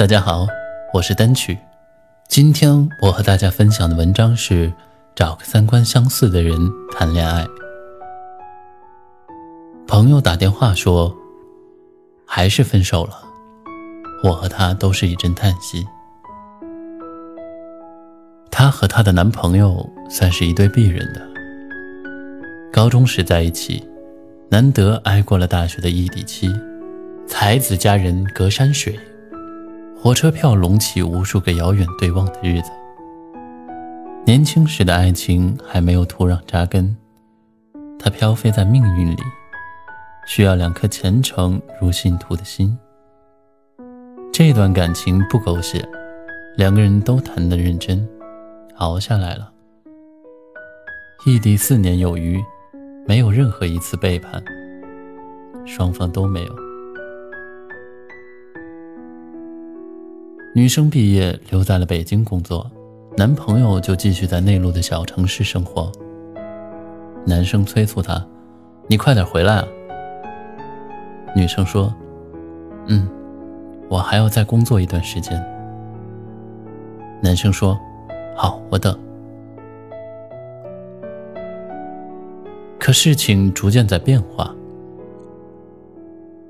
[0.00, 0.46] 大家好，
[0.94, 1.58] 我是单曲。
[2.26, 4.72] 今天我和大家分享的文章是：
[5.14, 6.58] 找个三观相似的人
[6.90, 7.46] 谈恋爱。
[9.86, 11.14] 朋友打电话说，
[12.24, 13.22] 还是分手了。
[14.24, 15.86] 我和他都是一阵叹息。
[18.50, 21.20] 她和她的男朋友算是一对璧人的，
[22.72, 23.86] 高中时在一起，
[24.48, 26.50] 难得挨过了大学的异地期，
[27.26, 28.98] 才子佳人隔山水，
[30.02, 32.70] 火车票隆起无数个遥远对望的日子。
[34.24, 36.96] 年轻时的爱情还没有土壤扎根，
[37.98, 39.18] 它飘飞在命运里，
[40.26, 42.74] 需要两颗虔诚如信徒的心。
[44.32, 45.86] 这段感情不狗血，
[46.56, 48.08] 两个人都谈得认真。
[48.76, 49.52] 熬下来了，
[51.26, 52.42] 异地四年有余，
[53.06, 54.42] 没有任何一次背叛，
[55.66, 56.69] 双方都没有。
[60.52, 62.68] 女生毕业留在了北京工作，
[63.16, 65.92] 男朋友就继续在内陆的小城市生活。
[67.24, 68.24] 男生催促她
[68.88, 69.64] ：“你快点回来啊！”
[71.36, 71.94] 女生说
[72.88, 73.08] ：“嗯，
[73.88, 75.40] 我还要再工作一段时间。”
[77.22, 77.78] 男生说。
[78.34, 78.98] 好，我等。
[82.78, 84.52] 可事情逐渐在变化。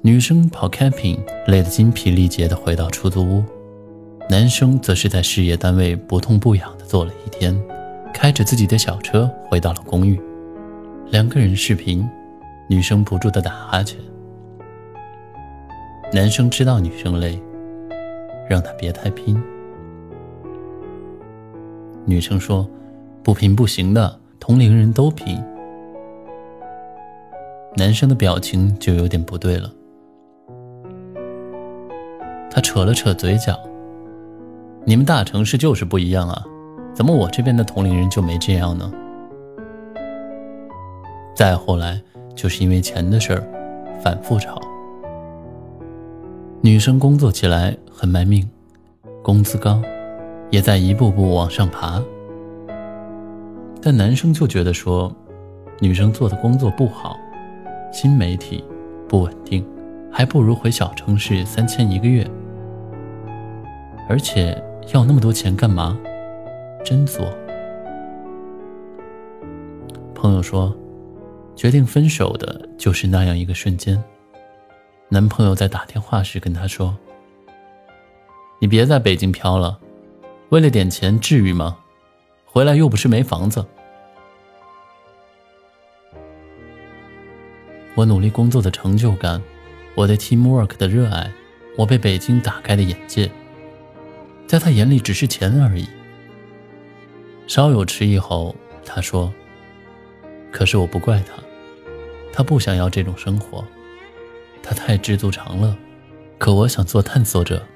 [0.00, 1.18] 女生跑 camping
[1.48, 3.42] 累得筋疲力竭的回到出租屋，
[4.32, 7.54] 男生则是在事业单位不痛不痒的做了一天，
[8.14, 10.18] 开着自己的小车回到了公寓。
[11.10, 12.08] 两个人视频，
[12.66, 13.98] 女生不住的打哈欠。
[16.14, 17.38] 男生知道女生累，
[18.48, 19.38] 让她别太拼。
[22.06, 22.66] 女生说
[23.22, 25.38] ：“不拼不行的，同龄人都拼。”
[27.76, 29.70] 男生的表情就有点不对了。
[32.50, 33.58] 他扯了扯嘴角
[34.84, 36.44] ：“你们大城市就是不一样啊，
[36.92, 38.90] 怎么我这边的同龄人就没这样呢？”
[41.34, 42.00] 再后来
[42.34, 43.42] 就是因为钱的事儿，
[44.02, 44.60] 反复吵。
[46.60, 48.48] 女生工作起来很卖命，
[49.22, 49.80] 工资高。
[50.50, 51.98] 也在一步步往上爬，
[53.80, 55.10] 但男生就觉得说，
[55.80, 57.16] 女生做的工作不好，
[57.90, 58.62] 新媒体
[59.08, 59.66] 不稳定，
[60.10, 62.30] 还不如回小城市三千一个月，
[64.10, 65.98] 而且要那么多钱干嘛？
[66.84, 67.32] 真作。
[70.14, 70.76] 朋友说，
[71.56, 74.02] 决定分手的就是那样一个瞬间。
[75.08, 76.96] 男朋友在打电话时跟她说
[78.60, 79.78] ：“你别在北京飘了。”
[80.50, 81.78] 为了点钱，至于吗？
[82.44, 83.64] 回来又不是没房子。
[87.94, 89.42] 我努力工作的成就感，
[89.94, 91.30] 我对 teamwork 的热爱，
[91.76, 93.30] 我被北京打开的眼界，
[94.52, 95.88] 在他眼里只是钱而已。
[97.46, 98.54] 稍有迟疑后，
[98.84, 99.32] 他说
[100.52, 101.42] ：“可是我不怪他，
[102.34, 103.64] 他不想要这种生活，
[104.62, 105.74] 他太知足常乐。
[106.36, 107.66] 可我想做探索者。”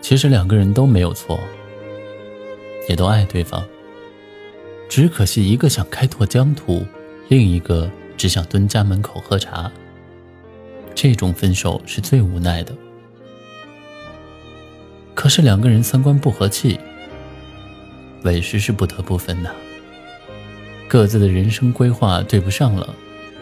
[0.00, 1.38] 其实两个人都没有错，
[2.88, 3.62] 也都爱对方。
[4.88, 6.82] 只可惜一个想开拓疆土，
[7.28, 9.70] 另一个只想蹲家门口喝茶。
[10.94, 12.74] 这种分手是最无奈的。
[15.14, 16.78] 可是两个人三观不合气，
[18.22, 19.50] 委实是不得不分呐。
[20.88, 22.94] 各自的人生规划对不上了，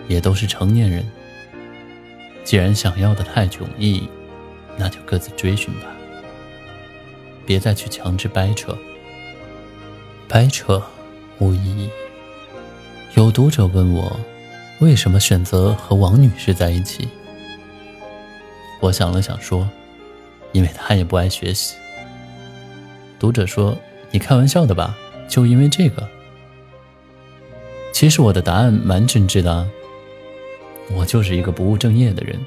[0.08, 1.05] 也都是成年人。
[2.44, 4.08] 既然想要的太迥异，
[4.76, 5.87] 那就各自追寻吧。
[7.46, 8.76] 别再去强制掰扯，
[10.28, 10.82] 掰扯
[11.38, 11.88] 无意义。
[13.14, 14.20] 有读者问我，
[14.81, 17.08] 为什么选择和王女士在一起？
[18.81, 19.69] 我想了想说，
[20.52, 21.76] 因为他也不爱学习。
[23.19, 23.76] 读者说
[24.11, 24.97] ：“你开玩笑的吧？
[25.29, 26.08] 就因为这个？”
[27.93, 29.67] 其实我的答案蛮真挚的啊，
[30.94, 32.38] 我就是一个不务正业的人，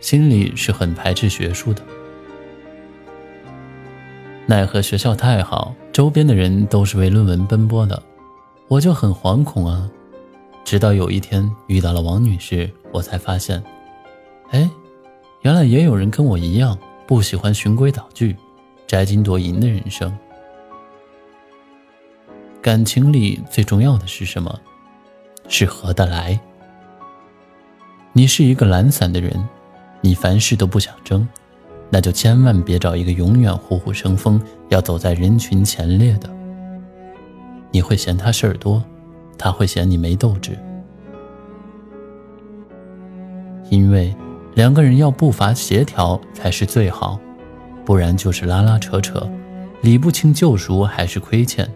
[0.00, 1.82] 心里是很排斥学术的。
[4.46, 8.02] 奈何学校太好，周边的人都是为论文奔波的，
[8.66, 9.88] 我就很惶恐啊。
[10.64, 13.62] 直到有一天遇到了王女士，我才发现，
[14.50, 14.68] 哎，
[15.42, 16.76] 原来也有人跟我一样
[17.06, 18.36] 不喜欢循规蹈矩、
[18.86, 20.16] 摘金夺银的人生。
[22.60, 24.60] 感情里最重要的是什么？
[25.48, 26.38] 是合得来。
[28.12, 29.48] 你是一个懒散的人，
[30.00, 31.26] 你凡事都不想争，
[31.88, 36.28] 那就千万别找一个永远虎虎生风、要走在人群前列的。
[37.70, 38.82] 你会嫌他事儿多。
[39.40, 40.58] 他会嫌你没斗志，
[43.70, 44.12] 因为
[44.58, 47.16] 两个人要步伐协调才是最好，
[47.84, 49.30] 不然就是拉拉扯扯，
[49.82, 51.70] 理不清救赎还是亏欠。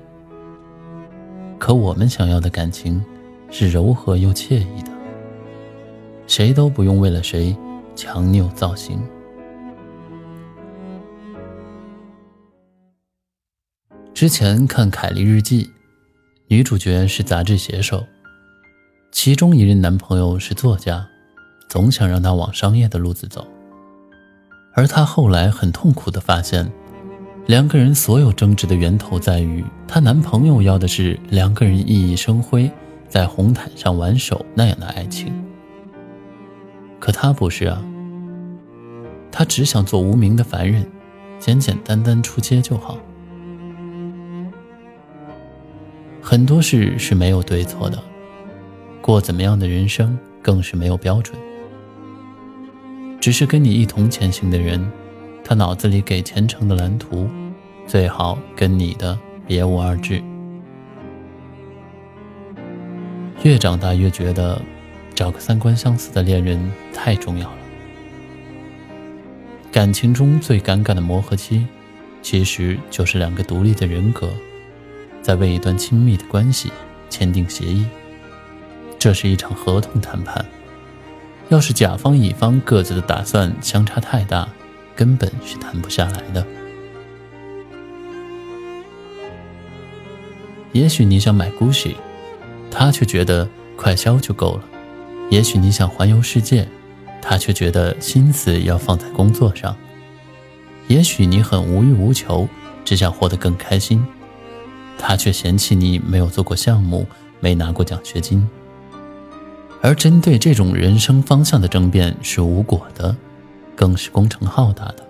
[1.61, 3.01] 可我们想要的感情
[3.53, 4.91] 是柔和又惬意的，
[6.27, 7.57] 谁都不用为了谁
[7.95, 9.01] 强扭造型。
[14.13, 15.67] 之前看《凯莉日记》。
[16.49, 18.05] 女主角是杂志写手，
[19.13, 21.09] 其中一任男朋友是作家，
[21.73, 23.49] 总想让他往商业的路子走。
[24.75, 26.71] 而她后来很痛苦地发现，
[27.47, 32.71] 两个人所有争执的源头在于，她男朋友要的是两个人熠熠生辉，
[33.09, 35.33] 在红毯上挽手那样的爱情，
[37.01, 37.83] 可她不是啊，
[39.31, 40.87] 她只想做无名的凡人，
[41.39, 42.99] 简简单单出街就好。
[46.21, 47.99] 很多事是没有对错的，
[49.01, 51.35] 过怎么样的人生更是没有标准。
[53.23, 54.85] 只是跟你一同前行的人，
[55.45, 57.31] 他脑子里给前程的蓝图，
[57.87, 59.17] 最好跟你的
[59.47, 60.21] 别无二致。
[63.45, 64.61] 越长大越觉得，
[65.15, 67.59] 找个三观相似的恋人太重要了。
[69.71, 71.65] 感情中最尴尬的磨合期，
[72.23, 74.33] 其实就是两个独立的人格。
[75.23, 76.73] 在为一段亲密的关系
[77.09, 77.87] 签订协议，
[78.99, 80.45] 这是一场合同谈判。
[81.53, 84.49] 要是甲方乙方各自的打算相差太大，
[84.97, 86.43] 根本是谈不下来的。
[90.73, 91.95] 也许你想买 GUCCI，
[92.71, 93.47] 他却觉得
[93.77, 94.63] 快销就够了；
[95.29, 96.67] 也许你想环游世界，
[97.21, 99.77] 他却觉得心思要放在工作上；
[100.89, 102.49] 也许你很无欲无求，
[102.83, 104.03] 只想活得更开心。
[104.97, 107.07] 他却嫌弃你没有做过项目，
[107.41, 108.49] 没拿过奖学金。
[109.83, 113.15] 而针对这种人生方向的争辩是无果的，
[113.75, 115.05] 更是工程浩大的。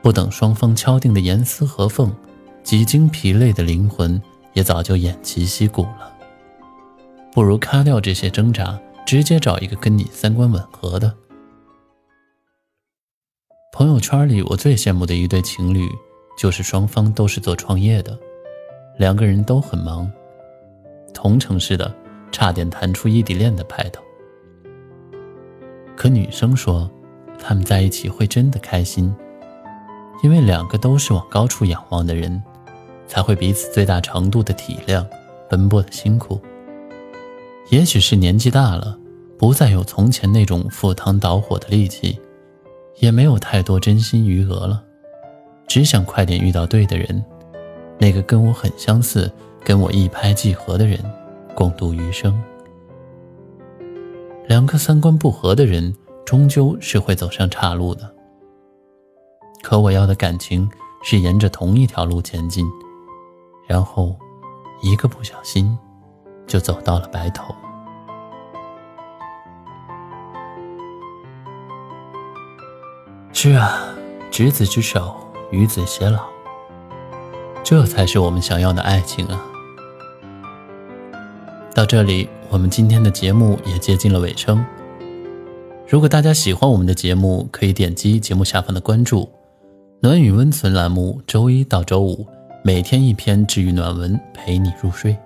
[0.00, 2.14] 不等双方敲定的严丝合缝，
[2.62, 4.20] 几经疲累的灵魂
[4.52, 6.14] 也早就偃旗息鼓了。
[7.32, 11.12] 不如咔掉这些挣扎，直接找一个跟你三观吻合的。
[13.72, 15.88] 朋友圈里我最羡慕的一对情侣，
[16.38, 18.16] 就是双方都是做创业的。
[18.96, 20.08] 两个人都很忙，
[21.12, 21.92] 同城市的，
[22.30, 24.03] 差点谈出异地恋的派头。
[25.96, 26.90] 可女生说，
[27.38, 29.14] 他们在一起会真的开心，
[30.22, 32.42] 因为两个都是往高处仰望的人，
[33.06, 35.06] 才会彼此最大程度的体谅
[35.48, 36.40] 奔波的辛苦。
[37.70, 38.98] 也许是年纪大了，
[39.38, 42.18] 不再有从前那种赴汤蹈火的力气，
[42.98, 44.82] 也没有太多真心余额了，
[45.66, 47.24] 只想快点遇到对的人。
[47.98, 49.32] 那个跟我很相似、
[49.64, 50.98] 跟我一拍即合的人，
[51.54, 52.38] 共度余生。
[54.54, 55.92] 两个三观不合的人，
[56.24, 58.08] 终究是会走上岔路的。
[59.64, 60.70] 可我要的感情
[61.02, 62.64] 是沿着同一条路前进，
[63.66, 64.16] 然后
[64.80, 65.76] 一个不小心
[66.46, 67.52] 就走到了白头。
[73.32, 73.88] 是啊，
[74.30, 75.16] 执子之手，
[75.50, 76.26] 与子偕老。
[77.64, 79.44] 这才是我们想要的爱情啊！
[81.74, 84.64] 到这里，我们今天的节目也接近了尾声。
[85.88, 89.28] 如果大家喜欢我们的节目，可以点击节目下方的关注
[89.98, 92.24] “暖与温存”栏目，周一到周五
[92.62, 95.16] 每天一篇治愈暖文，陪你入睡。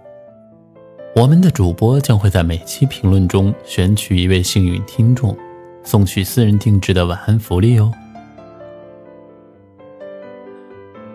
[1.14, 5.36] 我们的主播将会在每期评论中选取一位幸运听众，
[5.84, 7.92] 送去私人定制的晚安福利哦。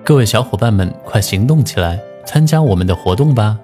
[0.03, 3.59] 各位小伙伴们，快行动起来，参加我们的活动吧！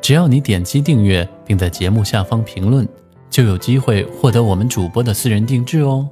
[0.00, 2.86] 只要你点击订阅，并在节目下方评论，
[3.28, 6.08] 就有机会获得我们主播的私人定制哦。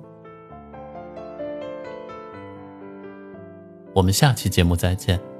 [3.92, 5.33] 我们下期节目再见。